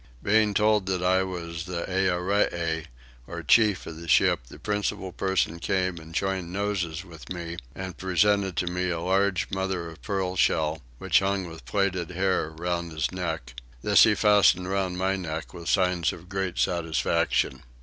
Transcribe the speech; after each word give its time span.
Being 0.23 0.55
told 0.55 0.87
that 0.87 1.03
I 1.03 1.21
was 1.21 1.65
the 1.65 1.85
Earee 1.87 2.87
or 3.27 3.43
chief 3.43 3.85
of 3.85 3.97
the 3.97 4.07
ship 4.07 4.47
the 4.47 4.57
principal 4.57 5.11
person 5.11 5.59
came 5.59 5.99
and 5.99 6.11
joined 6.15 6.51
noses 6.51 7.05
with 7.05 7.31
me, 7.31 7.57
and 7.75 7.95
presented 7.99 8.57
to 8.57 8.65
me 8.65 8.89
a 8.89 8.99
large 8.99 9.47
mother 9.51 9.91
of 9.91 10.01
pearl 10.01 10.35
shell, 10.35 10.81
which 10.97 11.19
hung 11.19 11.47
with 11.47 11.65
plaited 11.65 12.09
hair 12.09 12.49
round 12.49 12.91
his 12.93 13.11
neck; 13.11 13.53
this 13.83 14.03
he 14.05 14.15
fastened 14.15 14.69
round 14.71 14.97
my 14.97 15.15
neck 15.15 15.53
with 15.53 15.69
signs 15.69 16.11
of 16.11 16.29
great 16.29 16.57
satisfaction. 16.57 17.61